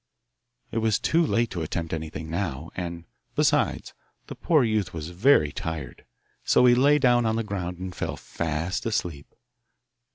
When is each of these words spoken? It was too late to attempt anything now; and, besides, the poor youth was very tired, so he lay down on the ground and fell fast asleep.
It 0.71 0.79
was 0.79 0.97
too 0.97 1.23
late 1.23 1.51
to 1.51 1.61
attempt 1.61 1.93
anything 1.93 2.27
now; 2.27 2.71
and, 2.75 3.05
besides, 3.35 3.93
the 4.25 4.33
poor 4.33 4.63
youth 4.63 4.95
was 4.95 5.09
very 5.11 5.51
tired, 5.51 6.05
so 6.43 6.65
he 6.65 6.73
lay 6.73 6.97
down 6.97 7.23
on 7.27 7.35
the 7.35 7.43
ground 7.43 7.77
and 7.77 7.93
fell 7.95 8.17
fast 8.17 8.87
asleep. 8.87 9.35